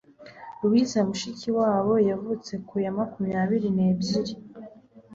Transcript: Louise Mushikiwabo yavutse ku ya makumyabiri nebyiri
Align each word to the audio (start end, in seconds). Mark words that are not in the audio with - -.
Louise 0.61 0.99
Mushikiwabo 1.07 1.93
yavutse 2.09 2.53
ku 2.67 2.75
ya 2.83 2.91
makumyabiri 2.97 3.67
nebyiri 3.77 4.33